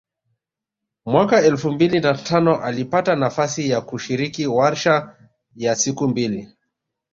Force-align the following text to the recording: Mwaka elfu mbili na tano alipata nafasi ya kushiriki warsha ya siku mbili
Mwaka 1.05 1.41
elfu 1.41 1.71
mbili 1.71 1.99
na 1.99 2.13
tano 2.13 2.55
alipata 2.61 3.15
nafasi 3.15 3.69
ya 3.69 3.81
kushiriki 3.81 4.47
warsha 4.47 5.15
ya 5.55 5.75
siku 5.75 6.07
mbili 6.07 6.49